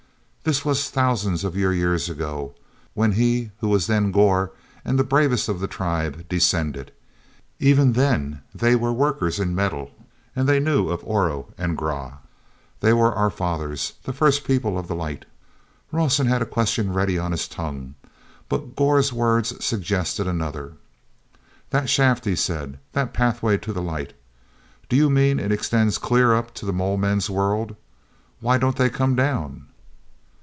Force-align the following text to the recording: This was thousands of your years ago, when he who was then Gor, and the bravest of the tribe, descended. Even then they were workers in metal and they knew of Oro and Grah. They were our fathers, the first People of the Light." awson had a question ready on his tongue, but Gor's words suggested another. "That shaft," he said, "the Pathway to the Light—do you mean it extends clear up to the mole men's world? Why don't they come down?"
This 0.43 0.65
was 0.65 0.89
thousands 0.89 1.43
of 1.43 1.55
your 1.55 1.71
years 1.71 2.09
ago, 2.09 2.55
when 2.95 3.11
he 3.11 3.51
who 3.59 3.69
was 3.69 3.85
then 3.85 4.11
Gor, 4.11 4.51
and 4.83 4.97
the 4.97 5.03
bravest 5.03 5.47
of 5.47 5.59
the 5.59 5.67
tribe, 5.67 6.27
descended. 6.27 6.91
Even 7.59 7.93
then 7.93 8.41
they 8.53 8.75
were 8.75 8.91
workers 8.91 9.37
in 9.37 9.53
metal 9.53 9.91
and 10.35 10.49
they 10.49 10.59
knew 10.59 10.89
of 10.89 11.03
Oro 11.03 11.53
and 11.59 11.77
Grah. 11.77 12.13
They 12.79 12.91
were 12.91 13.13
our 13.13 13.29
fathers, 13.29 13.93
the 14.01 14.13
first 14.13 14.43
People 14.43 14.79
of 14.79 14.87
the 14.87 14.95
Light." 14.95 15.25
awson 15.93 16.25
had 16.25 16.41
a 16.41 16.45
question 16.47 16.91
ready 16.91 17.19
on 17.19 17.33
his 17.33 17.47
tongue, 17.47 17.93
but 18.49 18.75
Gor's 18.75 19.13
words 19.13 19.63
suggested 19.63 20.25
another. 20.25 20.73
"That 21.69 21.87
shaft," 21.87 22.25
he 22.25 22.35
said, 22.35 22.79
"the 22.93 23.05
Pathway 23.05 23.59
to 23.59 23.71
the 23.71 23.83
Light—do 23.83 24.95
you 24.95 25.07
mean 25.07 25.39
it 25.39 25.51
extends 25.51 25.99
clear 25.99 26.33
up 26.33 26.51
to 26.55 26.65
the 26.65 26.73
mole 26.73 26.97
men's 26.97 27.29
world? 27.29 27.75
Why 28.39 28.57
don't 28.57 28.75
they 28.75 28.89
come 28.89 29.15
down?" 29.15 29.67